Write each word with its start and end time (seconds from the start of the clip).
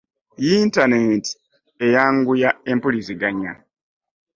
Yintaneti 0.45 1.31
e 1.83 1.85
yanguya 1.93 2.49
empuliziganya. 2.71 3.53